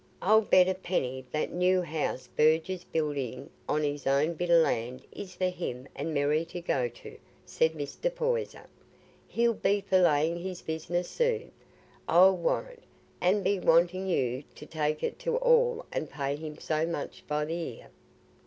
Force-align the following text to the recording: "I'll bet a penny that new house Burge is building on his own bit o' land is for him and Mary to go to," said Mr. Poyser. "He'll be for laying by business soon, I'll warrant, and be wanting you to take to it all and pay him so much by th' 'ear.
"I'll 0.19 0.41
bet 0.41 0.67
a 0.67 0.73
penny 0.73 1.25
that 1.29 1.53
new 1.53 1.83
house 1.83 2.27
Burge 2.35 2.71
is 2.71 2.83
building 2.83 3.51
on 3.69 3.83
his 3.83 4.07
own 4.07 4.33
bit 4.33 4.49
o' 4.49 4.55
land 4.55 5.05
is 5.11 5.35
for 5.35 5.49
him 5.49 5.87
and 5.95 6.11
Mary 6.11 6.43
to 6.45 6.59
go 6.59 6.87
to," 6.87 7.19
said 7.45 7.73
Mr. 7.73 8.09
Poyser. 8.09 8.65
"He'll 9.27 9.53
be 9.53 9.79
for 9.81 9.99
laying 10.01 10.41
by 10.41 10.55
business 10.65 11.07
soon, 11.07 11.51
I'll 12.07 12.35
warrant, 12.35 12.81
and 13.21 13.43
be 13.43 13.59
wanting 13.59 14.07
you 14.07 14.43
to 14.55 14.65
take 14.65 15.01
to 15.01 15.35
it 15.35 15.37
all 15.37 15.85
and 15.91 16.09
pay 16.09 16.35
him 16.35 16.57
so 16.57 16.83
much 16.87 17.23
by 17.27 17.45
th' 17.45 17.51
'ear. 17.51 17.91